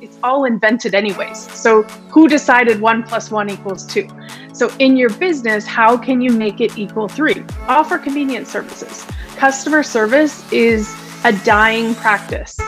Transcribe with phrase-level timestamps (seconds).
[0.00, 1.50] it's all invented anyways.
[1.52, 4.08] So who decided one plus one equals two?
[4.52, 7.44] So in your business, how can you make it equal three?
[7.68, 9.06] Offer convenience services.
[9.36, 10.94] Customer service is
[11.24, 12.58] a dying practice.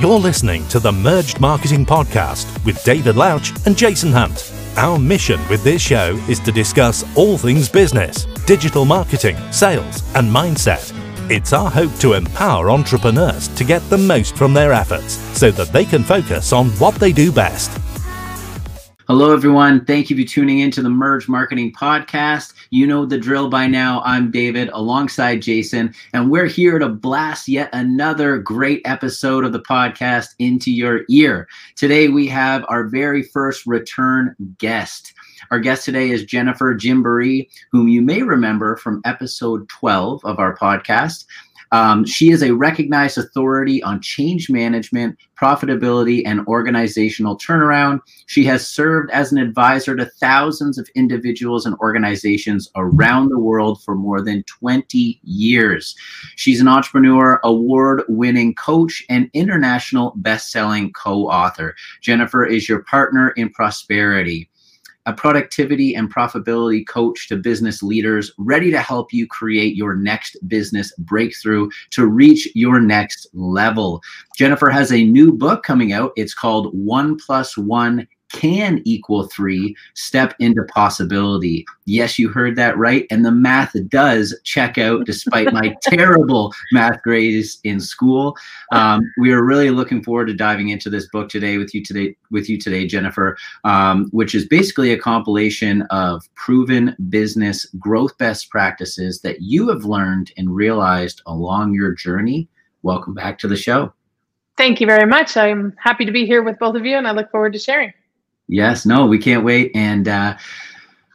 [0.00, 4.52] You're listening to the Merged Marketing Podcast with David Louch and Jason Hunt.
[4.76, 10.28] Our mission with this show is to discuss all things business, digital marketing, sales, and
[10.28, 10.92] mindset.
[11.30, 15.72] It's our hope to empower entrepreneurs to get the most from their efforts so that
[15.72, 17.70] they can focus on what they do best.
[19.06, 19.84] Hello, everyone.
[19.84, 22.54] Thank you for tuning in to the Merge Marketing Podcast.
[22.70, 24.02] You know the drill by now.
[24.04, 29.60] I'm David alongside Jason, and we're here to blast yet another great episode of the
[29.60, 31.46] podcast into your ear.
[31.76, 35.11] Today, we have our very first return guest.
[35.52, 40.56] Our guest today is Jennifer Jimbere, whom you may remember from episode 12 of our
[40.56, 41.26] podcast.
[41.72, 48.00] Um, she is a recognized authority on change management, profitability, and organizational turnaround.
[48.28, 53.82] She has served as an advisor to thousands of individuals and organizations around the world
[53.82, 55.94] for more than 20 years.
[56.36, 61.74] She's an entrepreneur, award winning coach, and international best selling co author.
[62.00, 64.48] Jennifer is your partner in prosperity
[65.06, 70.36] a productivity and profitability coach to business leaders ready to help you create your next
[70.48, 74.00] business breakthrough to reach your next level.
[74.36, 76.12] Jennifer has a new book coming out.
[76.16, 81.64] It's called One Plus One can equal three, step into possibility.
[81.84, 83.06] Yes, you heard that right.
[83.10, 88.36] And the math does check out despite my terrible math grades in school.
[88.72, 92.16] Um, we are really looking forward to diving into this book today with you today,
[92.30, 98.50] with you today, Jennifer, um, which is basically a compilation of proven business growth best
[98.50, 102.48] practices that you have learned and realized along your journey.
[102.82, 103.92] Welcome back to the show.
[104.56, 105.36] Thank you very much.
[105.36, 107.92] I'm happy to be here with both of you and I look forward to sharing.
[108.52, 109.70] Yes, no, we can't wait.
[109.74, 110.36] And uh,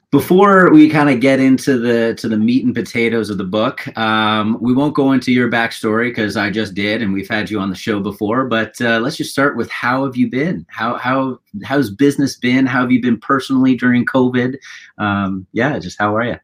[0.10, 3.96] before we kind of get into the to the meat and potatoes of the book,
[3.96, 7.60] um, we won't go into your backstory because I just did, and we've had you
[7.60, 8.46] on the show before.
[8.46, 10.66] But uh, let's just start with how have you been?
[10.68, 12.66] How how how's business been?
[12.66, 14.56] How have you been personally during COVID?
[14.98, 16.38] Um, yeah, just how are you?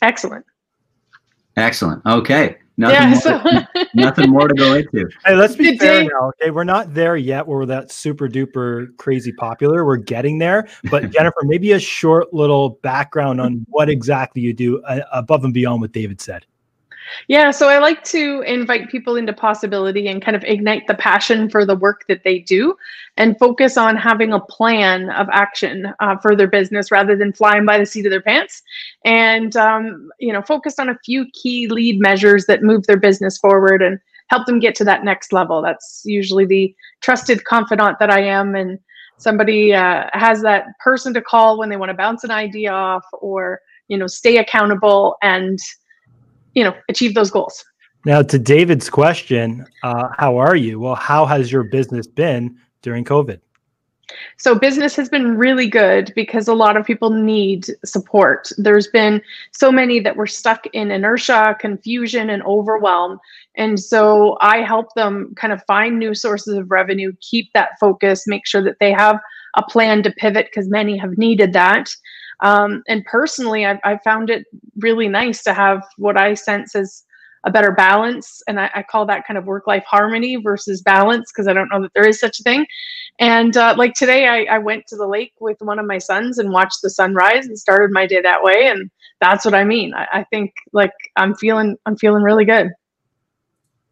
[0.00, 0.46] Excellent.
[1.56, 2.06] Excellent.
[2.06, 2.56] Okay.
[2.78, 3.38] Nothing, yeah, more, so
[3.74, 5.10] to, nothing more to go into.
[5.26, 6.28] Hey, let's be Did fair now.
[6.28, 9.84] Okay, we're not there yet where we're that super duper crazy popular.
[9.84, 10.68] We're getting there.
[10.88, 15.52] But Jennifer, maybe a short little background on what exactly you do uh, above and
[15.52, 16.46] beyond what David said.
[17.28, 21.50] Yeah, so I like to invite people into possibility and kind of ignite the passion
[21.50, 22.76] for the work that they do
[23.16, 27.66] and focus on having a plan of action uh, for their business rather than flying
[27.66, 28.62] by the seat of their pants.
[29.04, 33.38] And, um, you know, focus on a few key lead measures that move their business
[33.38, 33.98] forward and
[34.28, 35.62] help them get to that next level.
[35.62, 38.54] That's usually the trusted confidant that I am.
[38.54, 38.78] And
[39.16, 43.04] somebody uh, has that person to call when they want to bounce an idea off
[43.12, 45.58] or, you know, stay accountable and,
[46.54, 47.64] you know achieve those goals.
[48.04, 50.80] Now to david's question uh, how are you?
[50.80, 53.40] Well how has your business been during covid?
[54.38, 58.50] So business has been really good because a lot of people need support.
[58.56, 59.20] There's been
[59.52, 63.20] so many that were stuck in inertia confusion and overwhelm.
[63.56, 68.26] And so i help them kind of find new sources of revenue keep that focus
[68.26, 69.18] make sure that they have
[69.56, 71.90] a plan to pivot because many have needed that
[72.40, 74.46] um, and personally, I've, i found it
[74.78, 77.04] really nice to have what I sense as
[77.44, 78.42] a better balance.
[78.48, 81.68] And I, I call that kind of work life harmony versus balance because I don't
[81.68, 82.66] know that there is such a thing.
[83.20, 86.38] And uh, like today, I, I went to the lake with one of my sons
[86.38, 88.66] and watched the sunrise and started my day that way.
[88.66, 89.94] And that's what I mean.
[89.94, 92.70] I, I think like I'm feeling, I'm feeling really good.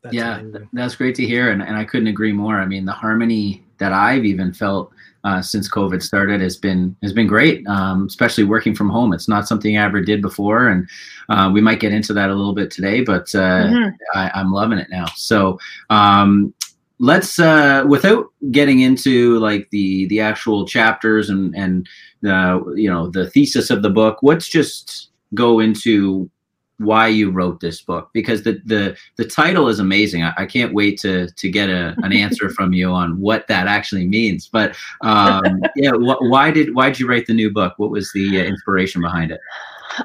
[0.03, 0.69] That's yeah, amazing.
[0.73, 1.51] that's great to hear.
[1.51, 2.61] And, and I couldn't agree more.
[2.61, 4.93] I mean, the harmony that I've even felt
[5.27, 9.13] uh, since COVID started has been has been great, um, especially working from home.
[9.13, 10.89] It's not something I ever did before, and
[11.29, 13.01] uh, we might get into that a little bit today.
[13.01, 13.89] But uh, mm-hmm.
[14.15, 15.07] I, am loving it now.
[15.17, 15.59] So
[15.91, 16.55] um,
[17.01, 21.89] let's, uh, without getting into like the the actual chapters and and
[22.23, 26.31] the you know the thesis of the book, let's just go into
[26.79, 30.23] why you wrote this book because the the the title is amazing.
[30.23, 33.67] I, I can't wait to to get a, an answer from you on what that
[33.67, 34.49] actually means.
[34.49, 35.43] But um,
[35.77, 37.75] yeah, wh- why did why did you write the new book?
[37.79, 39.41] What was the uh, inspiration behind it?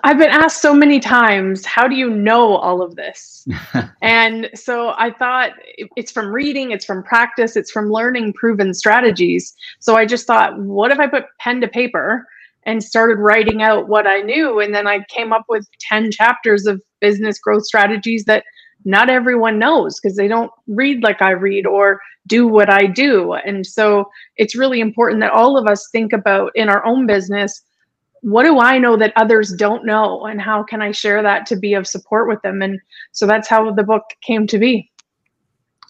[0.04, 3.46] I've been asked so many times, how do you know all of this?
[4.02, 5.52] and so I thought
[5.98, 9.54] it's from reading, it's from practice, it's from learning proven strategies.
[9.80, 12.26] So I just thought, what if I put pen to paper?
[12.66, 14.60] And started writing out what I knew.
[14.60, 18.44] And then I came up with 10 chapters of business growth strategies that
[18.86, 23.34] not everyone knows because they don't read like I read or do what I do.
[23.34, 27.62] And so it's really important that all of us think about in our own business
[28.22, 31.56] what do I know that others don't know and how can I share that to
[31.56, 32.62] be of support with them?
[32.62, 32.80] And
[33.12, 34.90] so that's how the book came to be.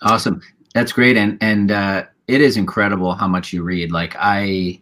[0.02, 0.42] Awesome.
[0.74, 1.18] That's great.
[1.18, 3.92] And and uh it is incredible how much you read.
[3.92, 4.82] Like I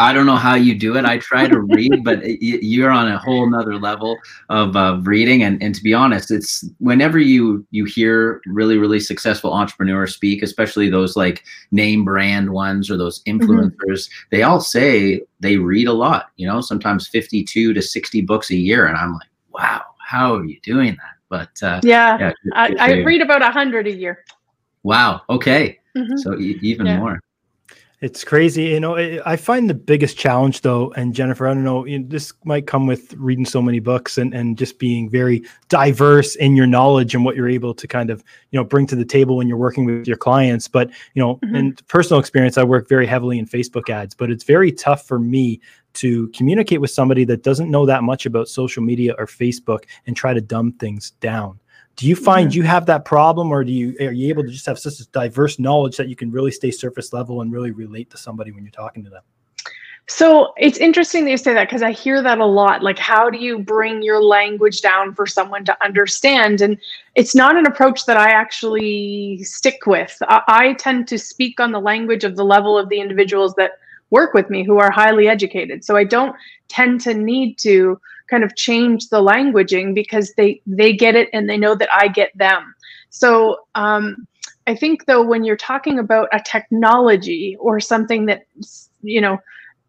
[0.00, 1.04] I don't know how you do it.
[1.04, 4.16] I try to read, but you're on a whole nother level
[4.48, 5.42] of uh, reading.
[5.42, 10.42] And, and to be honest, it's whenever you you hear really really successful entrepreneurs speak,
[10.42, 13.38] especially those like name brand ones or those mm-hmm.
[13.38, 14.28] influencers, mm-hmm.
[14.30, 16.30] they all say they read a lot.
[16.36, 20.44] You know, sometimes 52 to 60 books a year, and I'm like, wow, how are
[20.44, 21.16] you doing that?
[21.28, 24.24] But uh, yeah, yeah I, I read about a hundred a year.
[24.82, 25.22] Wow.
[25.28, 25.78] Okay.
[25.96, 26.16] Mm-hmm.
[26.16, 26.98] So e- even yeah.
[26.98, 27.20] more.
[28.00, 28.64] It's crazy.
[28.64, 32.06] You know, I find the biggest challenge though, and Jennifer, I don't know, you know,
[32.08, 36.56] this might come with reading so many books and, and just being very diverse in
[36.56, 39.36] your knowledge and what you're able to kind of, you know, bring to the table
[39.36, 40.66] when you're working with your clients.
[40.66, 41.54] But, you know, mm-hmm.
[41.54, 45.18] in personal experience, I work very heavily in Facebook ads, but it's very tough for
[45.18, 45.60] me
[45.92, 50.16] to communicate with somebody that doesn't know that much about social media or Facebook and
[50.16, 51.60] try to dumb things down.
[51.96, 52.56] Do you find mm-hmm.
[52.56, 55.06] you have that problem, or do you are you able to just have such a
[55.08, 58.64] diverse knowledge that you can really stay surface level and really relate to somebody when
[58.64, 59.22] you're talking to them?
[60.10, 62.82] So it's interesting that you say that because I hear that a lot.
[62.82, 66.62] Like, how do you bring your language down for someone to understand?
[66.62, 66.78] And
[67.14, 70.16] it's not an approach that I actually stick with.
[70.22, 73.72] I, I tend to speak on the language of the level of the individuals that
[74.10, 75.84] work with me who are highly educated.
[75.84, 76.34] So I don't
[76.66, 81.48] tend to need to kind of change the languaging because they they get it and
[81.48, 82.74] they know that I get them.
[83.10, 84.26] So um,
[84.66, 88.42] I think though when you're talking about a technology or something that
[89.02, 89.38] you know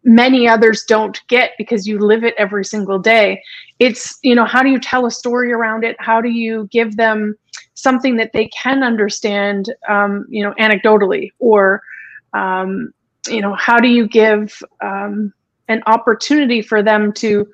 [0.04, 3.40] many others don't get because you live it every single day
[3.78, 6.96] it's you know how do you tell a story around it how do you give
[6.96, 7.36] them
[7.74, 11.82] something that they can understand um, you know anecdotally or
[12.32, 12.92] um,
[13.28, 15.32] you know how do you give um,
[15.68, 17.46] an opportunity for them to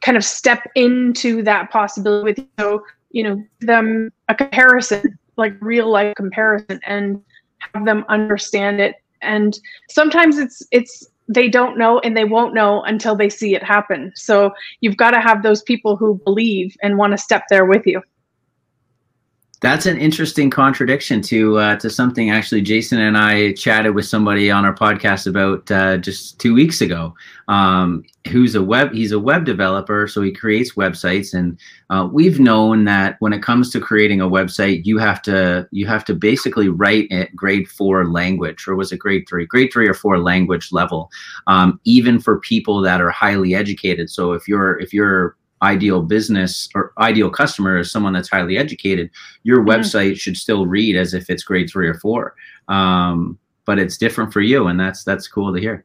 [0.00, 2.48] kind of step into that possibility.
[2.58, 7.22] So, you know, them a comparison, like real life comparison and
[7.74, 8.96] have them understand it.
[9.22, 9.58] And
[9.88, 14.12] sometimes it's it's they don't know and they won't know until they see it happen.
[14.16, 17.86] So you've got to have those people who believe and want to step there with
[17.86, 18.02] you.
[19.60, 24.50] That's an interesting contradiction to uh, to something actually Jason and I chatted with somebody
[24.50, 27.14] on our podcast about uh, just two weeks ago.
[27.48, 31.58] Um, who's a web he's a web developer, so he creates websites, and
[31.90, 35.86] uh, we've known that when it comes to creating a website, you have to you
[35.86, 39.88] have to basically write at grade four language, or was it grade three, grade three
[39.88, 41.10] or four language level,
[41.48, 44.08] um, even for people that are highly educated.
[44.08, 49.10] So if you're if you're ideal business or ideal customer is someone that's highly educated,
[49.42, 49.70] your mm-hmm.
[49.70, 52.34] website should still read as if it's grade three or four.
[52.68, 55.84] Um, but it's different for you, and that's that's cool to hear.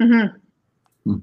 [0.00, 1.18] Mm-hmm.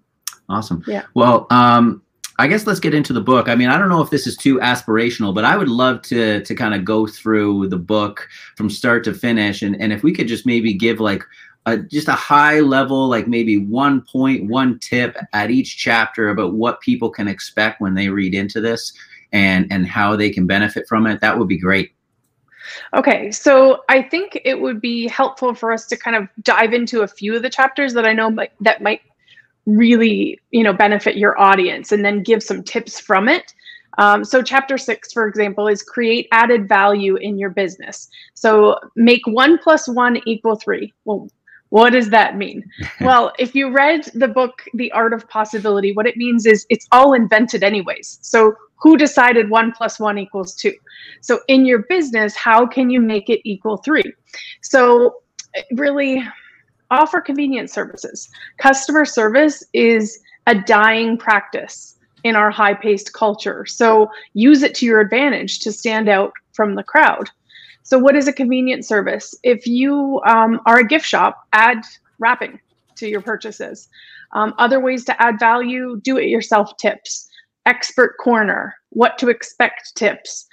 [0.47, 0.83] Awesome.
[0.88, 1.03] Yeah.
[1.13, 2.01] Well, um,
[2.39, 3.50] I guess let's get into the book.
[3.50, 6.42] I mean, I don't know if this is too aspirational, but I would love to
[6.44, 10.13] to kind of go through the book from start to finish, and and if we
[10.13, 11.24] could just maybe give like
[11.65, 16.53] a, just a high level, like maybe one point, one tip at each chapter about
[16.53, 18.94] what people can expect when they read into this
[19.31, 21.91] and and how they can benefit from it, that would be great.
[22.94, 27.01] Okay, so I think it would be helpful for us to kind of dive into
[27.01, 29.01] a few of the chapters that I know might, that might
[29.66, 33.54] really, you know, benefit your audience, and then give some tips from it.
[33.97, 38.07] Um, so, chapter six, for example, is create added value in your business.
[38.33, 40.94] So, make one plus one equal three.
[41.06, 41.30] Well,
[41.69, 42.64] what does that mean?
[43.02, 46.88] well, if you read the book, The Art of Possibility, what it means is it's
[46.92, 48.19] all invented anyways.
[48.21, 50.73] So, who decided one plus one equals two?
[51.21, 54.11] So, in your business, how can you make it equal three?
[54.61, 55.21] So,
[55.73, 56.23] really
[56.92, 58.30] offer convenience services.
[58.57, 63.66] Customer service is a dying practice in our high paced culture.
[63.68, 67.30] So, use it to your advantage to stand out from the crowd.
[67.89, 69.33] So, what is a convenient service?
[69.41, 71.79] If you um, are a gift shop, add
[72.19, 72.59] wrapping
[72.97, 73.89] to your purchases.
[74.33, 77.27] Um, other ways to add value do it yourself tips,
[77.65, 80.45] expert corner, what to expect tips,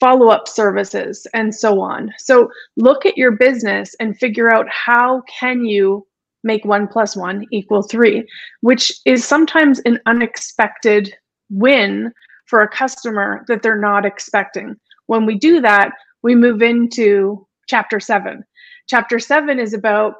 [0.00, 2.10] follow up services, and so on.
[2.16, 6.06] So, look at your business and figure out how can you
[6.42, 8.26] make one plus one equal three,
[8.62, 11.14] which is sometimes an unexpected
[11.50, 12.14] win
[12.46, 14.74] for a customer that they're not expecting.
[15.04, 15.92] When we do that,
[16.22, 18.44] we move into chapter seven.
[18.88, 20.14] Chapter seven is about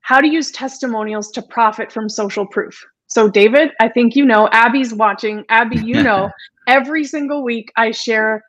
[0.00, 2.84] how to use testimonials to profit from social proof.
[3.08, 5.44] So, David, I think you know, Abby's watching.
[5.48, 6.30] Abby, you know,
[6.66, 8.42] every single week I share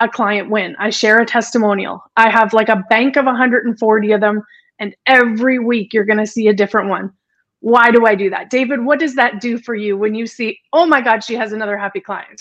[0.00, 0.76] a client win.
[0.78, 2.02] I share a testimonial.
[2.16, 4.42] I have like a bank of 140 of them,
[4.78, 7.12] and every week you're going to see a different one.
[7.60, 8.50] Why do I do that?
[8.50, 11.52] David, what does that do for you when you see, oh my God, she has
[11.52, 12.40] another happy client?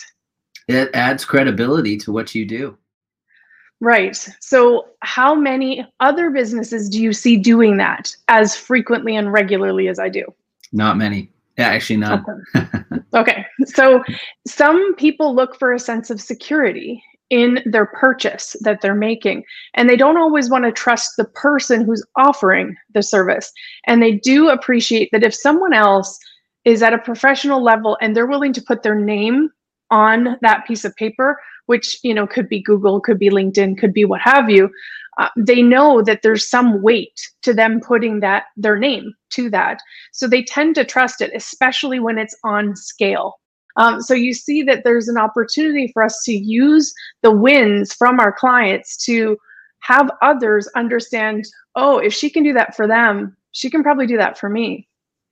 [0.68, 2.78] It adds credibility to what you do.
[3.86, 4.18] Right.
[4.42, 10.00] So, how many other businesses do you see doing that as frequently and regularly as
[10.00, 10.26] I do?
[10.74, 11.30] Not many.
[11.60, 12.26] Yeah, actually, none.
[12.56, 12.68] Okay.
[13.14, 13.46] okay.
[13.66, 14.04] So,
[14.48, 19.44] some people look for a sense of security in their purchase that they're making.
[19.76, 23.52] And they don't always want to trust the person who's offering the service.
[23.86, 26.18] And they do appreciate that if someone else
[26.64, 29.52] is at a professional level and they're willing to put their name
[29.92, 33.94] on that piece of paper, which you know could be Google, could be LinkedIn, could
[33.94, 34.70] be what have you,
[35.18, 39.80] uh, they know that there's some weight to them putting that their name to that.
[40.12, 43.36] So they tend to trust it, especially when it's on scale.
[43.78, 48.20] Um, so you see that there's an opportunity for us to use the wins from
[48.20, 49.38] our clients to
[49.82, 54.18] have others understand, oh, if she can do that for them, she can probably do
[54.18, 54.88] that for me.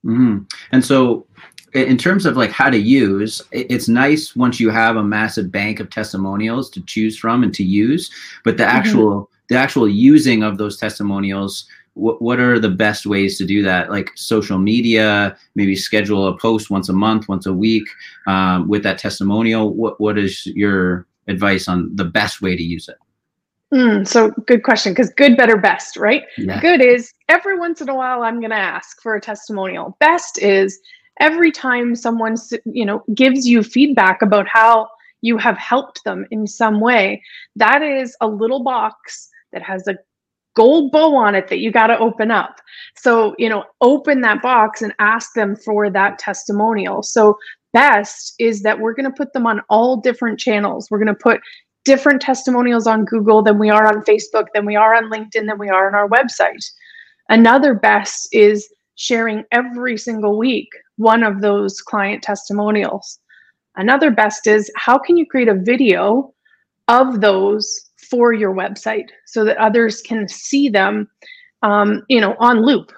[0.06, 0.40] Mm-hmm.
[0.72, 1.26] And so,
[1.74, 5.80] in terms of like how to use, it's nice once you have a massive bank
[5.80, 8.12] of testimonials to choose from and to use.
[8.44, 8.78] But the mm-hmm.
[8.78, 9.34] actual mm-hmm.
[9.50, 13.90] the actual using of those testimonials what, what are the best ways to do that
[13.90, 17.88] like social media maybe schedule a post once a month once a week
[18.28, 22.90] um, with that testimonial what, what is your advice on the best way to use
[22.90, 22.98] it
[23.74, 26.60] mm, so good question because good better best right yeah.
[26.60, 30.42] good is every once in a while i'm going to ask for a testimonial best
[30.42, 30.80] is
[31.20, 34.88] every time someone you know gives you feedback about how
[35.22, 37.22] you have helped them in some way
[37.56, 39.96] that is a little box that has a
[40.56, 42.60] gold bow on it that you got to open up.
[42.96, 47.04] So, you know, open that box and ask them for that testimonial.
[47.04, 47.38] So,
[47.74, 50.90] best is that we're going to put them on all different channels.
[50.92, 51.42] We're going to put
[51.86, 55.58] different testimonials on Google than we are on Facebook, than we are on LinkedIn, than
[55.58, 56.64] we are on our website.
[57.30, 63.20] Another best is sharing every single week one of those client testimonials.
[63.76, 66.34] Another best is how can you create a video
[66.88, 71.08] of those for your website so that others can see them
[71.64, 72.92] um, you know on loop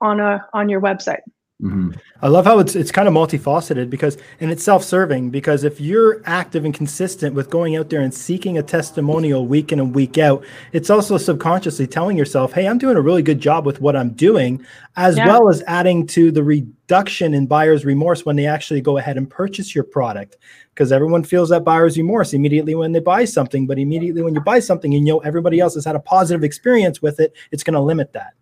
[0.00, 1.20] on a on your website
[1.62, 1.90] mm-hmm.
[2.20, 6.20] i love how it's it's kind of multifaceted because and it's self-serving because if you're
[6.26, 10.18] active and consistent with going out there and seeking a testimonial week in and week
[10.18, 13.96] out it's also subconsciously telling yourself hey i'm doing a really good job with what
[13.96, 14.64] i'm doing
[14.96, 15.26] as yeah.
[15.26, 19.30] well as adding to the reduction in buyer's remorse when they actually go ahead and
[19.30, 20.36] purchase your product
[20.74, 23.66] because everyone feels that buyer's remorse immediately when they buy something.
[23.66, 26.44] But immediately when you buy something and you know everybody else has had a positive
[26.44, 28.34] experience with it, it's going to limit that.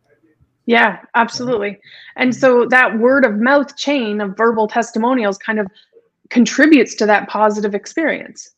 [0.67, 1.79] Yeah, absolutely.
[2.17, 5.67] And so that word of mouth chain of verbal testimonials kind of
[6.29, 8.55] contributes to that positive experience.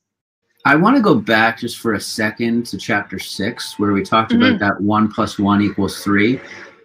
[0.65, 4.33] I want to go back just for a second to chapter six, where we talked
[4.33, 4.43] mm-hmm.
[4.43, 6.41] about that one plus one equals three.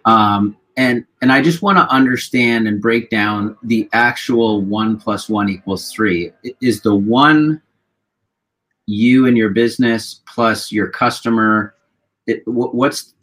[0.06, 5.28] Um, and and i just want to understand and break down the actual one plus
[5.28, 6.32] one equals three
[6.62, 7.62] is the one
[8.86, 11.74] you and your business plus your customer
[12.28, 13.16] it, what's,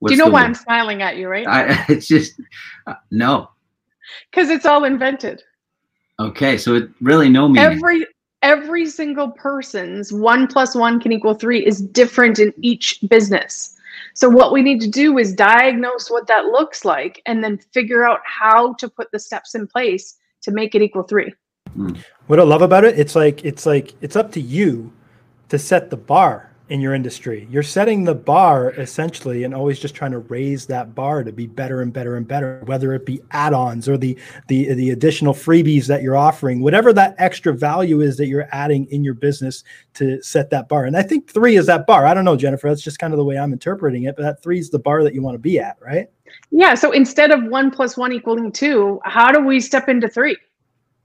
[0.00, 1.46] what's do you know why i'm smiling at you right?
[1.46, 2.40] I, it's just
[2.86, 3.50] uh, no.
[4.30, 5.42] Because it's all invented.
[6.18, 7.72] Okay so it really no meaning.
[7.72, 8.06] Every
[8.42, 13.76] every single person's one plus one can equal three is different in each business.
[14.14, 18.04] So what we need to do is diagnose what that looks like and then figure
[18.04, 21.32] out how to put the steps in place to make it equal 3.
[22.26, 24.92] What I love about it, it's like it's like it's up to you
[25.48, 27.48] to set the bar in your industry.
[27.50, 31.48] You're setting the bar essentially and always just trying to raise that bar to be
[31.48, 35.86] better and better and better, whether it be add-ons or the the the additional freebies
[35.86, 40.22] that you're offering, whatever that extra value is that you're adding in your business to
[40.22, 40.84] set that bar.
[40.84, 42.06] And I think 3 is that bar.
[42.06, 44.42] I don't know Jennifer, that's just kind of the way I'm interpreting it, but that
[44.42, 46.08] 3 is the bar that you want to be at, right?
[46.52, 50.36] Yeah, so instead of 1 plus 1 equaling 2, how do we step into 3?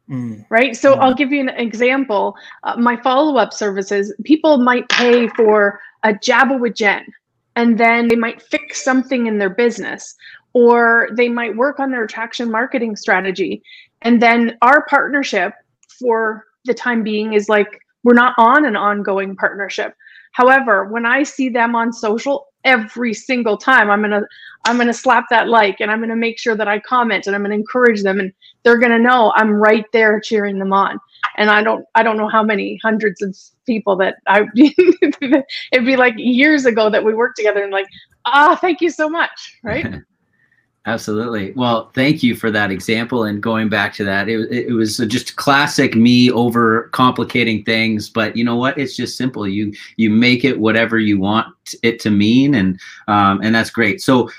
[0.09, 0.45] Mm.
[0.49, 0.75] Right.
[0.75, 0.93] So.
[0.93, 2.35] I'll give you an example.
[2.63, 7.05] Uh, my follow up services, people might pay for a Jabba with Jen,
[7.55, 10.15] and then they might fix something in their business,
[10.53, 13.63] or they might work on their attraction marketing strategy.
[14.03, 15.53] And then our partnership
[15.99, 19.95] for the time being is like, we're not on an ongoing partnership.
[20.33, 23.89] However, when I see them on social, every single time.
[23.89, 24.23] I'm gonna
[24.65, 27.43] i'm gonna slap that like and i'm gonna make sure that i comment and i'm
[27.43, 30.99] gonna encourage them and they're gonna know i'm right there cheering them on.
[31.37, 35.95] And i don't i don't know how many hundreds of people that i it'd be
[35.95, 37.87] like years ago that we worked together and like
[38.25, 39.85] ah thank you so much right
[40.87, 41.51] Absolutely.
[41.53, 44.29] Well, thank you for that example and going back to that.
[44.29, 48.77] It, it, was just classic me over complicating things, but you know what?
[48.77, 49.47] It's just simple.
[49.47, 51.47] You you make it whatever you want
[51.81, 53.99] it to mean, and um, and that's great.
[53.99, 54.29] So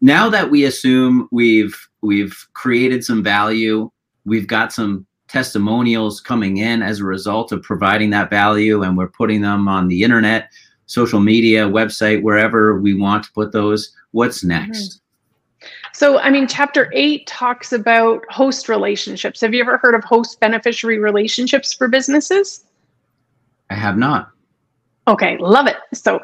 [0.00, 3.90] now that we assume we've we've created some value,
[4.24, 9.08] we've got some testimonials coming in as a result of providing that value, and we're
[9.08, 10.50] putting them on the internet,
[10.86, 13.92] social media, website, wherever we want to put those.
[14.12, 14.78] What's next?
[14.78, 15.05] Mm-hmm.
[15.92, 19.40] So, I mean, chapter eight talks about host relationships.
[19.40, 22.64] Have you ever heard of host beneficiary relationships for businesses?
[23.70, 24.30] I have not.
[25.08, 25.76] Okay, love it.
[25.94, 26.20] So,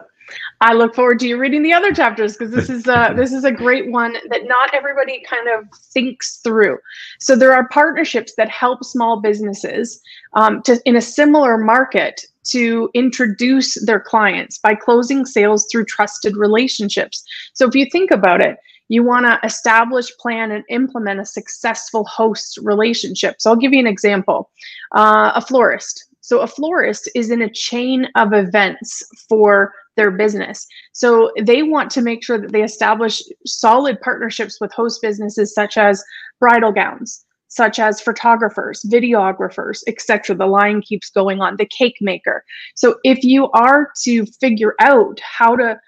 [0.61, 3.45] I look forward to you reading the other chapters because this is a, this is
[3.45, 6.79] a great one that not everybody kind of thinks through.
[7.19, 10.01] So there are partnerships that help small businesses
[10.35, 16.37] um, to in a similar market to introduce their clients by closing sales through trusted
[16.37, 17.25] relationships.
[17.55, 18.57] So if you think about it,
[18.93, 23.37] you want to establish, plan, and implement a successful host relationship.
[23.39, 24.51] So I'll give you an example.
[24.95, 26.11] Uh, a florist.
[26.21, 30.67] So a florist is in a chain of events for their business.
[30.93, 35.79] So they want to make sure that they establish solid partnerships with host businesses such
[35.79, 36.05] as
[36.39, 40.37] bridal gowns, such as photographers, videographers, etc.
[40.37, 42.45] The line keeps going on, the cake maker.
[42.75, 45.81] So if you are to figure out how to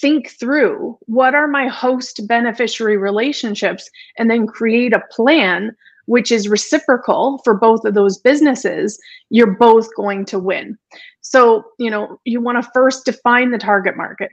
[0.00, 5.74] think through what are my host beneficiary relationships and then create a plan
[6.06, 8.98] which is reciprocal for both of those businesses
[9.30, 10.76] you're both going to win.
[11.20, 14.32] So you know you want to first define the target market.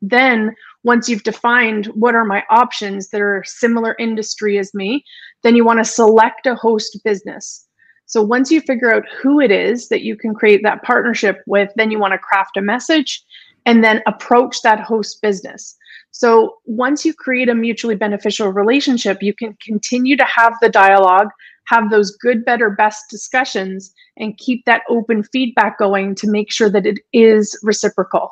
[0.00, 5.04] Then once you've defined what are my options that are similar industry as me
[5.42, 7.66] then you want to select a host business.
[8.06, 11.70] So once you figure out who it is that you can create that partnership with
[11.76, 13.24] then you want to craft a message
[13.66, 15.76] and then approach that host business.
[16.10, 21.28] So once you create a mutually beneficial relationship, you can continue to have the dialogue,
[21.66, 26.68] have those good, better, best discussions, and keep that open feedback going to make sure
[26.68, 28.30] that it is reciprocal.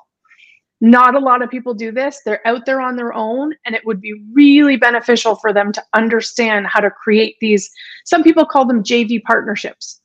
[0.83, 2.21] Not a lot of people do this.
[2.25, 5.83] They're out there on their own, and it would be really beneficial for them to
[5.95, 7.71] understand how to create these.
[8.05, 10.01] Some people call them JV partnerships,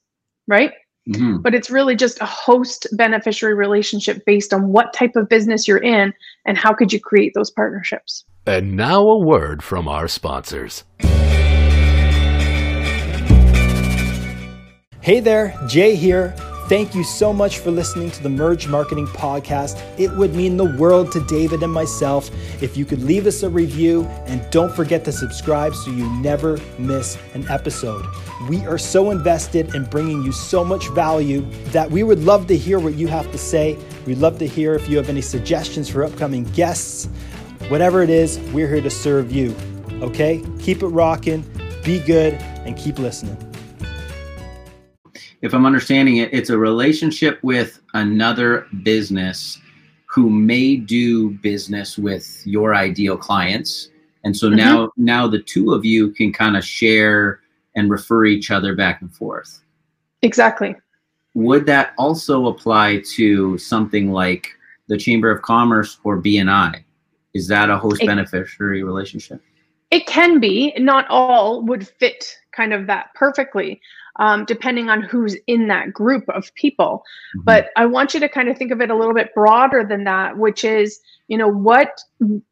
[0.48, 0.72] right?
[1.10, 1.38] Mm-hmm.
[1.38, 5.78] But it's really just a host beneficiary relationship based on what type of business you're
[5.78, 6.14] in
[6.46, 8.26] and how could you create those partnerships.
[8.48, 10.84] And now a word from our sponsors.
[15.02, 16.34] Hey there, Jay here.
[16.68, 19.80] Thank you so much for listening to the Merge Marketing Podcast.
[20.00, 23.50] It would mean the world to David and myself if you could leave us a
[23.52, 28.04] review and don't forget to subscribe so you never miss an episode.
[28.50, 32.58] We are so invested in bringing you so much value that we would love to
[32.58, 33.78] hear what you have to say.
[34.08, 37.06] We'd love to hear if you have any suggestions for upcoming guests.
[37.68, 39.56] Whatever it is, we're here to serve you.
[40.02, 40.44] Okay?
[40.58, 41.44] Keep it rocking,
[41.84, 43.38] be good, and keep listening
[45.46, 49.60] if I'm understanding it, it's a relationship with another business
[50.08, 53.90] who may do business with your ideal clients.
[54.24, 54.56] And so mm-hmm.
[54.56, 57.42] now now the two of you can kind of share
[57.76, 59.62] and refer each other back and forth.
[60.24, 60.76] Exactly.
[61.36, 64.50] Would that also apply to something like
[64.88, 66.84] the Chamber of Commerce or BNI?
[67.36, 69.44] Is that a host beneficiary relationship?
[69.92, 70.74] It can be.
[70.80, 73.80] Not all would fit kind of that perfectly
[74.18, 77.04] um, depending on who's in that group of people.
[77.36, 77.44] Mm-hmm.
[77.46, 80.04] But I want you to kind of think of it a little bit broader than
[80.06, 82.00] that, which is, you know, what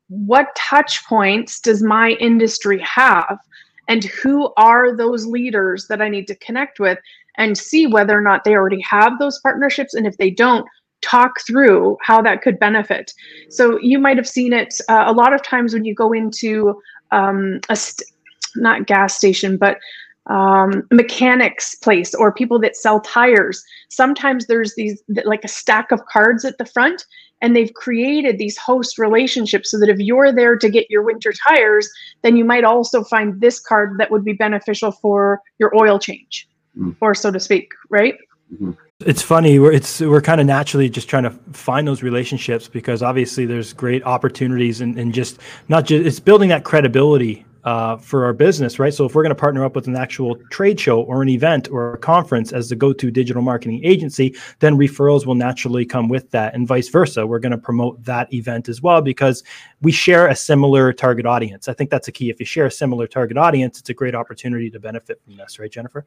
[0.08, 3.40] what touch points does my industry have,
[3.88, 7.00] and who are those leaders that I need to connect with,
[7.38, 10.68] and see whether or not they already have those partnerships, and if they don't,
[11.02, 13.14] talk through how that could benefit.
[13.50, 16.82] So you might have seen it uh, a lot of times when you go into
[17.12, 18.10] um, a st-
[18.56, 19.80] not gas station, but
[20.28, 23.64] um, mechanics place or people that sell tires.
[23.90, 27.06] Sometimes there's these like a stack of cards at the front,
[27.42, 31.34] and they've created these host relationships so that if you're there to get your winter
[31.48, 31.90] tires,
[32.22, 36.48] then you might also find this card that would be beneficial for your oil change,
[36.78, 36.96] mm.
[37.02, 38.16] or so to speak, right?
[38.54, 38.72] Mm-hmm.
[39.06, 39.60] It's funny.
[39.60, 43.74] We're it's we're kind of naturally just trying to find those relationships because obviously there's
[43.74, 48.78] great opportunities and, and just not just it's building that credibility uh, for our business,
[48.78, 48.94] right?
[48.94, 51.70] So if we're going to partner up with an actual trade show or an event
[51.72, 56.30] or a conference as the go-to digital marketing agency, then referrals will naturally come with
[56.32, 57.26] that, and vice versa.
[57.26, 59.44] We're going to promote that event as well because
[59.82, 61.68] we share a similar target audience.
[61.68, 62.30] I think that's a key.
[62.30, 65.60] If you share a similar target audience, it's a great opportunity to benefit from this,
[65.60, 66.06] right, Jennifer?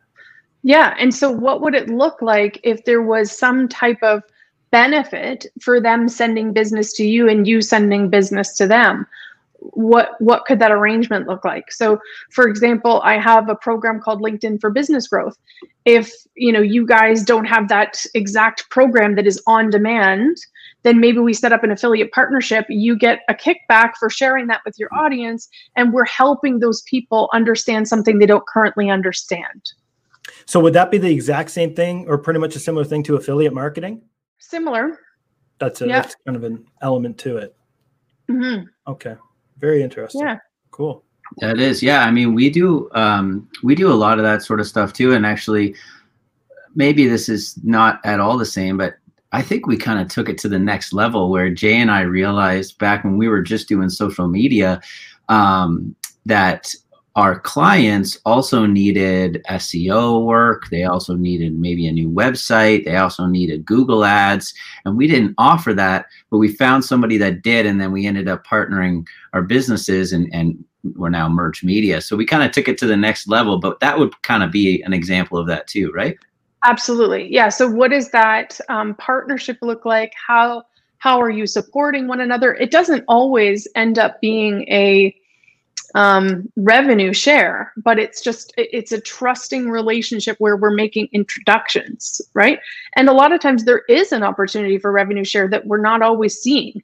[0.62, 0.94] Yeah.
[0.98, 4.22] And so, what would it look like if there was some type of
[4.72, 9.06] benefit for them sending business to you and you sending business to them?
[9.72, 11.70] What what could that arrangement look like?
[11.72, 11.98] So
[12.30, 15.36] for example i have a program called linkedin for business growth.
[15.84, 20.36] If you know you guys don't have that exact program that is on demand
[20.82, 22.64] then maybe we set up an affiliate partnership.
[22.68, 27.28] You get a kickback for sharing that with your audience and we're helping those people
[27.32, 29.72] understand something they don't currently understand.
[30.44, 33.16] So would that be the exact same thing or pretty much a similar thing to
[33.16, 34.02] affiliate marketing?
[34.38, 35.00] Similar.
[35.58, 37.56] That's a that's kind of an element to it.
[38.30, 38.64] Mm-hmm.
[38.90, 39.14] okay
[39.58, 40.22] very interesting.
[40.22, 40.38] Yeah.
[40.70, 41.02] Cool.
[41.38, 42.04] That is, yeah.
[42.04, 45.12] I mean, we do um, we do a lot of that sort of stuff too.
[45.12, 45.74] And actually,
[46.74, 48.94] maybe this is not at all the same, but
[49.32, 52.02] I think we kind of took it to the next level where Jay and I
[52.02, 54.80] realized back when we were just doing social media
[55.28, 56.72] um, that
[57.16, 60.68] our clients also needed SEO work.
[60.68, 62.84] They also needed maybe a new website.
[62.84, 64.52] They also needed Google ads.
[64.84, 67.64] And we didn't offer that, but we found somebody that did.
[67.64, 70.62] And then we ended up partnering our businesses and, and
[70.94, 72.02] we're now merge media.
[72.02, 74.52] So we kind of took it to the next level, but that would kind of
[74.52, 76.18] be an example of that too, right?
[76.64, 77.32] Absolutely.
[77.32, 77.48] Yeah.
[77.48, 80.12] So what does that um, partnership look like?
[80.26, 80.64] How,
[80.98, 82.54] how are you supporting one another?
[82.54, 85.16] It doesn't always end up being a,
[85.96, 92.60] um, revenue share, but it's just it's a trusting relationship where we're making introductions, right?
[92.96, 96.02] And a lot of times there is an opportunity for revenue share that we're not
[96.02, 96.82] always seeing.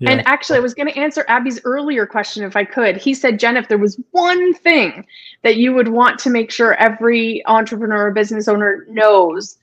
[0.00, 0.10] Yeah.
[0.10, 2.96] And actually, I was going to answer Abby's earlier question if I could.
[2.96, 5.06] He said, Jen, if there was one thing
[5.42, 9.58] that you would want to make sure every entrepreneur or business owner knows,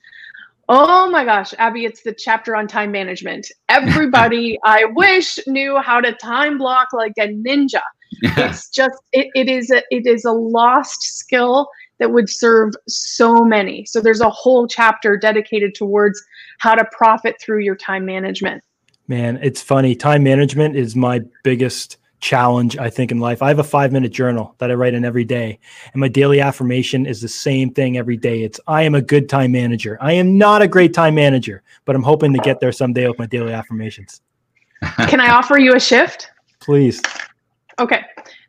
[0.70, 3.48] oh my gosh, Abby, it's the chapter on time management.
[3.68, 7.82] Everybody, I wish, knew how to time block like a ninja
[8.20, 13.44] it's just it, it is a it is a lost skill that would serve so
[13.44, 13.84] many.
[13.84, 16.20] So there's a whole chapter dedicated towards
[16.58, 18.62] how to profit through your time management.
[19.08, 19.94] Man it's funny.
[19.94, 23.42] Time management is my biggest challenge i think in life.
[23.42, 25.58] I have a five minute journal that i write in every day
[25.92, 28.44] and my daily affirmation is the same thing every day.
[28.44, 29.98] It's i am a good time manager.
[30.00, 33.18] I am not a great time manager but i'm hoping to get there someday with
[33.18, 34.20] my daily affirmations.
[35.08, 36.28] Can i offer you a shift?
[36.60, 37.02] Please
[37.80, 38.02] Okay.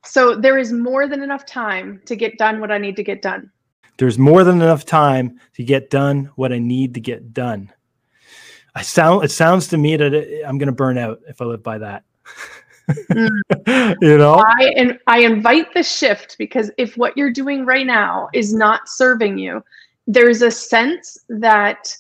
[0.04, 3.22] So there is more than enough time to get done what I need to get
[3.22, 3.52] done.
[3.98, 7.72] There's more than enough time to get done what I need to get done.
[8.76, 11.62] I sound it sounds to me that I'm going to burn out if I live
[11.62, 12.04] by that.
[12.90, 13.42] mm.
[14.02, 18.30] you know, I and I invite the shift because if what you're doing right now
[18.34, 19.64] is not serving you,
[20.08, 21.96] there's a sense that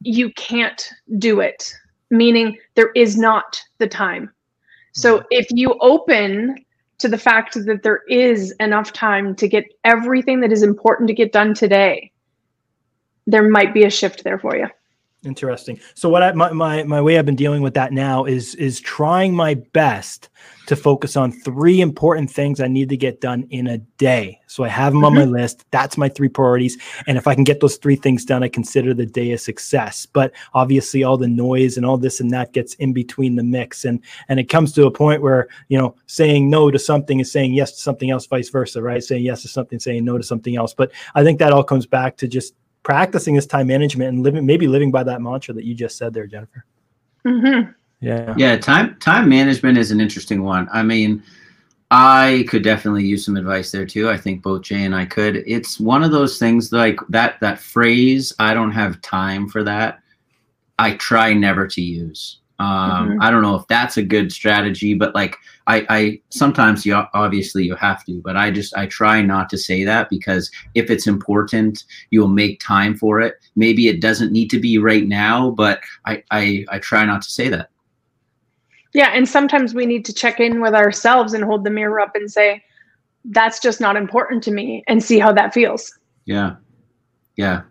[0.00, 1.72] you can't do it,
[2.10, 4.32] meaning there is not the time.
[4.92, 5.26] So mm-hmm.
[5.30, 6.64] if you open
[6.98, 11.14] to the fact that there is enough time to get everything that is important to
[11.14, 12.12] get done today,
[13.26, 14.68] there might be a shift there for you.
[15.24, 15.78] Interesting.
[15.94, 18.80] So what I my, my my way I've been dealing with that now is is
[18.80, 20.30] trying my best
[20.66, 24.40] to focus on three important things I need to get done in a day.
[24.48, 25.06] So I have them mm-hmm.
[25.06, 25.32] on my mm-hmm.
[25.32, 25.64] list.
[25.70, 26.76] That's my three priorities.
[27.06, 30.06] And if I can get those three things done, I consider the day a success.
[30.06, 33.84] But obviously all the noise and all this and that gets in between the mix.
[33.84, 37.30] And and it comes to a point where, you know, saying no to something is
[37.30, 39.04] saying yes to something else, vice versa, right?
[39.04, 40.74] Saying yes to something, saying no to something else.
[40.74, 44.44] But I think that all comes back to just practicing this time management and living
[44.44, 46.64] maybe living by that mantra that you just said there jennifer.
[47.24, 47.70] Mm-hmm.
[48.00, 48.34] yeah.
[48.36, 50.68] Yeah time time management is an interesting one.
[50.72, 51.22] I mean
[51.90, 54.08] i could definitely use some advice there too.
[54.08, 55.36] I think both jay and i could.
[55.46, 60.00] It's one of those things like that that phrase i don't have time for that
[60.78, 63.22] i try never to use um, mm-hmm.
[63.22, 67.64] I don't know if that's a good strategy, but like I, I sometimes you obviously
[67.64, 71.08] you have to, but I just I try not to say that because if it's
[71.08, 73.34] important, you'll make time for it.
[73.56, 77.30] Maybe it doesn't need to be right now, but I I, I try not to
[77.32, 77.68] say that.
[78.92, 82.14] Yeah, and sometimes we need to check in with ourselves and hold the mirror up
[82.14, 82.62] and say,
[83.24, 85.98] "That's just not important to me," and see how that feels.
[86.26, 86.56] Yeah,
[87.34, 87.62] yeah,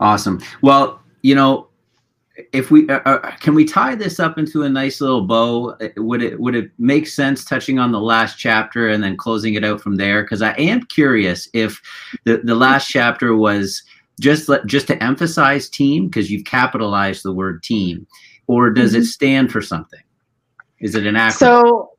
[0.00, 0.40] awesome.
[0.62, 1.68] Well, you know,
[2.52, 5.70] if we uh, uh, can we tie this up into a nice little bow?
[5.80, 9.54] Uh, would it would it make sense touching on the last chapter and then closing
[9.54, 10.22] it out from there?
[10.22, 11.80] Because i am curious if
[12.24, 13.82] the the last chapter was
[14.20, 18.06] just let, just to emphasize team because you've capitalized the word team
[18.46, 19.02] or does mm-hmm.
[19.02, 20.02] it stand for something?
[20.80, 21.32] Is it an acronym?
[21.32, 21.91] so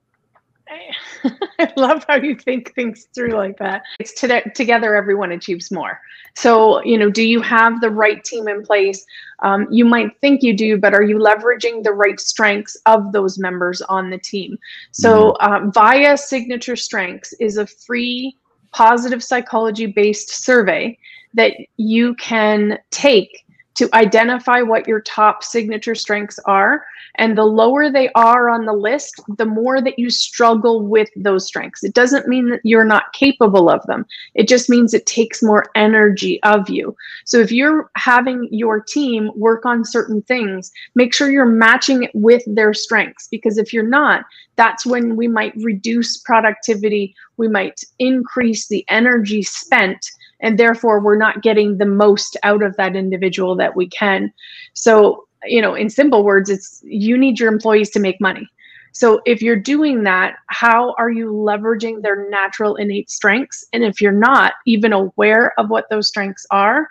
[1.59, 3.83] I love how you think things through like that.
[3.99, 5.99] It's to- together, everyone achieves more.
[6.35, 9.05] So, you know, do you have the right team in place?
[9.43, 13.37] Um, you might think you do, but are you leveraging the right strengths of those
[13.37, 14.57] members on the team?
[14.91, 18.37] So, um, VIA Signature Strengths is a free
[18.71, 20.97] positive psychology based survey
[21.35, 26.85] that you can take to identify what your top signature strengths are.
[27.15, 31.45] And the lower they are on the list, the more that you struggle with those
[31.45, 31.83] strengths.
[31.83, 35.65] It doesn't mean that you're not capable of them, it just means it takes more
[35.75, 36.95] energy of you.
[37.25, 42.11] So if you're having your team work on certain things, make sure you're matching it
[42.13, 43.27] with their strengths.
[43.27, 49.41] Because if you're not, that's when we might reduce productivity, we might increase the energy
[49.41, 50.05] spent
[50.43, 54.31] and therefore we're not getting the most out of that individual that we can.
[54.73, 58.47] So you know in simple words it's you need your employees to make money.
[58.91, 63.65] So if you're doing that how are you leveraging their natural innate strengths?
[63.73, 66.87] And if you're not even aware of what those strengths are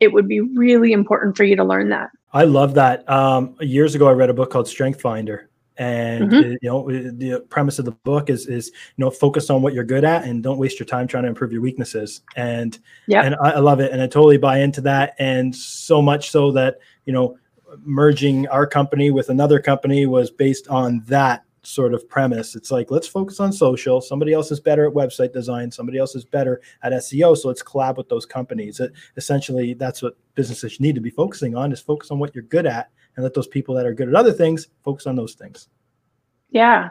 [0.00, 2.10] it would be really important for you to learn that.
[2.32, 3.08] I love that.
[3.08, 6.50] Um, years ago i read a book called strength finder and mm-hmm.
[6.62, 9.84] you know the premise of the book is is you know focus on what you're
[9.84, 12.22] good at and don't waste your time trying to improve your weaknesses.
[12.36, 13.92] And yeah and I, I, love it.
[13.92, 15.14] And i totally buy into that.
[15.18, 17.36] And so much so that you know
[17.84, 22.54] merging our company with another company was based on that sort of premise.
[22.54, 24.00] It's like let's focus on social.
[24.00, 25.70] Somebody else is better at website design.
[25.70, 28.80] Somebody else is better at seo so let's collab with those companies.
[28.80, 32.44] It, essentially that's what businesses need to be focusing on is focus on what you're
[32.44, 35.34] good at and let those people that are good at other things focus on those
[35.34, 35.68] things.
[36.50, 36.90] Yeah.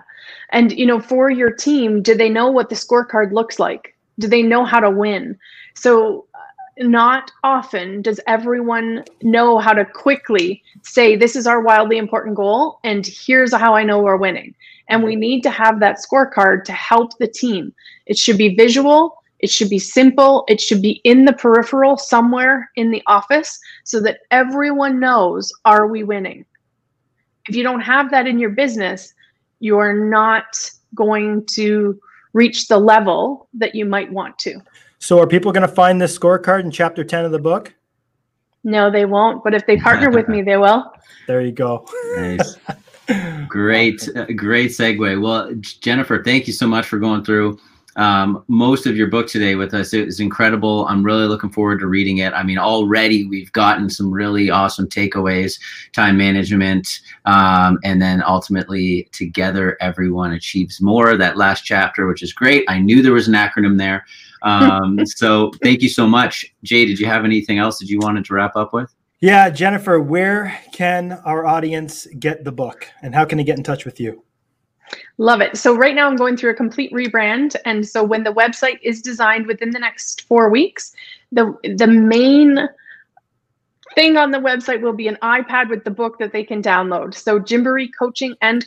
[0.52, 3.96] And you know, for your team, do they know what the scorecard looks like?
[4.20, 5.38] Do they know how to win?
[5.74, 11.98] So uh, not often does everyone know how to quickly say this is our wildly
[11.98, 14.54] important goal and here's how I know we're winning.
[14.90, 17.74] And we need to have that scorecard to help the team.
[18.06, 20.46] It should be visual, it should be simple.
[20.48, 25.88] It should be in the peripheral somewhere in the office so that everyone knows are
[25.88, 26.46] we winning?
[27.50, 29.14] If you don't have that in your business,
[29.60, 30.46] you are not
[30.96, 32.00] going to
[32.32, 34.62] reach the level that you might want to.
[35.00, 37.74] So, are people going to find this scorecard in chapter 10 of the book?
[38.64, 39.44] No, they won't.
[39.44, 40.92] But if they partner with me, they will.
[41.28, 41.86] There you go.
[42.16, 42.58] Nice.
[43.48, 45.22] Great, uh, great segue.
[45.22, 47.60] Well, Jennifer, thank you so much for going through
[47.96, 49.94] um, most of your book today with us.
[49.94, 50.86] It was incredible.
[50.88, 52.34] I'm really looking forward to reading it.
[52.34, 55.60] I mean, already we've gotten some really awesome takeaways,
[55.92, 61.18] time management, um, and then ultimately together everyone achieves more.
[61.18, 62.66] That last chapter, which is great.
[62.68, 64.06] I knew there was an acronym there.
[64.42, 66.46] Um, so thank you so much.
[66.64, 68.94] Jay, did you have anything else that you wanted to wrap up with?
[69.20, 73.64] Yeah, Jennifer, where can our audience get the book and how can they get in
[73.64, 74.22] touch with you?
[75.18, 75.58] Love it.
[75.58, 77.56] So right now I'm going through a complete rebrand.
[77.66, 80.94] And so when the website is designed within the next four weeks,
[81.32, 82.68] the the main
[83.96, 87.14] thing on the website will be an iPad with the book that they can download.
[87.14, 87.40] So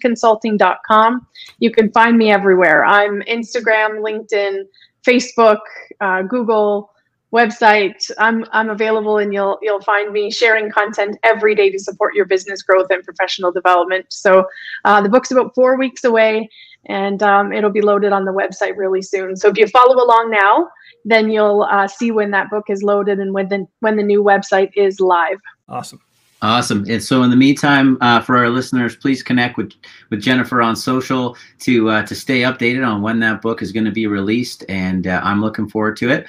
[0.00, 1.26] Consulting.com.
[1.58, 2.84] You can find me everywhere.
[2.84, 4.64] I'm Instagram, LinkedIn,
[5.06, 5.58] Facebook,
[6.00, 6.92] uh, Google,
[7.36, 8.10] website.
[8.18, 12.24] I'm I'm available and you'll you'll find me sharing content every day to support your
[12.24, 14.06] business growth and professional development.
[14.08, 14.46] So
[14.84, 16.48] uh, the book's about four weeks away
[16.86, 19.36] and um, it'll be loaded on the website really soon.
[19.36, 20.68] So if you follow along now,
[21.04, 24.22] then you'll uh, see when that book is loaded and when the when the new
[24.22, 25.38] website is live.
[25.68, 26.00] Awesome.
[26.42, 26.84] Awesome.
[26.88, 29.72] And so, in the meantime, uh, for our listeners, please connect with
[30.10, 33.86] with Jennifer on social to uh, to stay updated on when that book is going
[33.86, 34.64] to be released.
[34.68, 36.26] And uh, I'm looking forward to it.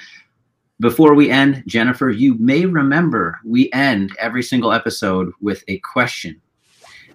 [0.80, 6.40] Before we end, Jennifer, you may remember we end every single episode with a question.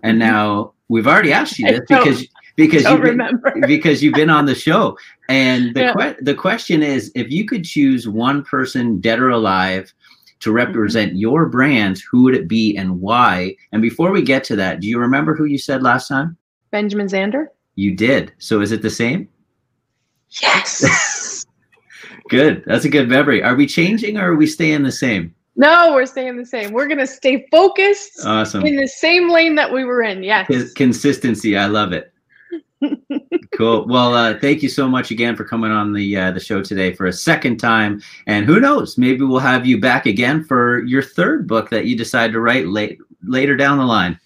[0.04, 0.32] And mm-hmm.
[0.32, 2.84] now we've already asked you this because because
[3.56, 4.98] you because you've been on the show.
[5.30, 5.94] And the yeah.
[5.94, 9.94] que- the question is if you could choose one person dead or alive
[10.42, 10.58] to mm-hmm.
[10.58, 11.20] represent mm-hmm.
[11.20, 13.56] your brand, who would it be and why?
[13.72, 16.36] And before we get to that, do you remember who you said last time?
[16.72, 17.48] Benjamin Zander.
[17.76, 18.34] You did.
[18.40, 19.30] So is it the same?
[20.42, 21.43] Yes.
[22.30, 22.64] Good.
[22.66, 23.44] That's a good memory.
[23.44, 25.34] Are we changing or are we staying the same?
[25.56, 26.72] No, we're staying the same.
[26.72, 28.26] We're gonna stay focused.
[28.26, 28.66] Awesome.
[28.66, 30.24] In the same lane that we were in.
[30.24, 30.74] Yes.
[30.74, 31.56] Consistency.
[31.56, 32.12] I love it.
[33.58, 33.88] cool.
[33.88, 36.94] Well, uh, thank you so much again for coming on the uh, the show today
[36.94, 38.02] for a second time.
[38.28, 41.96] And who knows, maybe we'll have you back again for your third book that you
[41.96, 44.20] decide to write late later down the line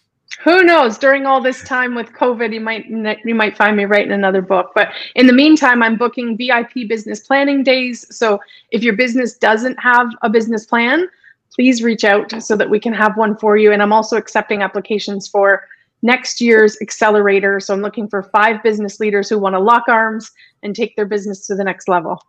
[0.44, 0.98] who knows?
[0.98, 4.72] During all this time with covid you might you might find me writing another book.
[4.76, 8.06] But in the meantime i'm booking vip business planning days.
[8.16, 8.40] So
[8.72, 11.08] if your business doesn't have a business plan
[11.54, 13.72] please reach out so that we can have one for you.
[13.72, 15.68] And i'm also accepting applications for
[16.02, 17.60] next year's accelerator.
[17.60, 20.32] So i'm looking for five business leaders who want to lock arms
[20.64, 22.22] and take their business to the next level.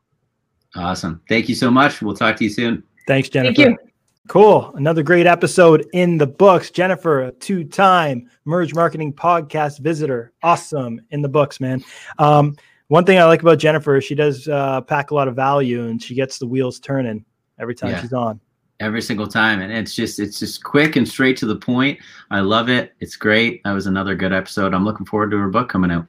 [0.76, 1.20] Awesome.
[1.28, 2.02] Thank you so much.
[2.02, 2.82] We'll talk to you soon.
[3.06, 3.54] Thanks jennifer.
[3.54, 3.87] thank you
[4.28, 4.72] Cool.
[4.74, 6.70] Another great episode in the books.
[6.70, 10.34] Jennifer, a two time Merge Marketing Podcast visitor.
[10.42, 11.00] Awesome.
[11.10, 11.82] In the books, man.
[12.18, 12.54] Um,
[12.88, 15.88] one thing I like about Jennifer is she does uh, pack a lot of value
[15.88, 17.24] and she gets the wheels turning
[17.58, 18.02] every time yeah.
[18.02, 18.38] she's on.
[18.80, 21.98] every single time and it's just it's just quick and straight to the point
[22.30, 25.48] i love it it's great that was another good episode i'm looking forward to her
[25.48, 26.06] book coming out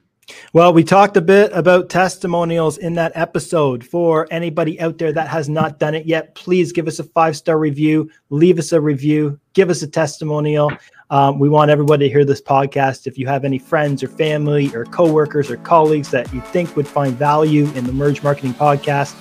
[0.52, 3.84] well, we talked a bit about testimonials in that episode.
[3.84, 7.36] For anybody out there that has not done it yet, please give us a five
[7.36, 10.70] star review, leave us a review, give us a testimonial.
[11.10, 13.06] Um, we want everybody to hear this podcast.
[13.06, 16.86] If you have any friends or family or coworkers or colleagues that you think would
[16.86, 19.14] find value in the Merge Marketing Podcast,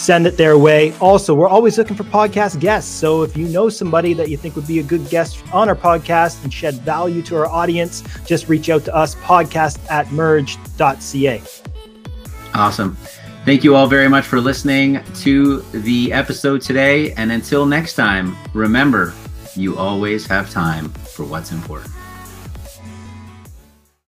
[0.00, 0.94] send it their way.
[0.98, 2.90] Also, we're always looking for podcast guests.
[2.90, 5.76] So if you know somebody that you think would be a good guest on our
[5.76, 11.42] podcast and shed value to our audience, just reach out to us, podcast at merge.ca.
[12.54, 12.96] Awesome.
[13.44, 17.12] Thank you all very much for listening to the episode today.
[17.12, 19.12] And until next time, remember,
[19.54, 21.92] you always have time for what's important.